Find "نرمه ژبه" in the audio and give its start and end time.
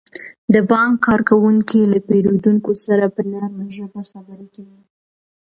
3.31-4.01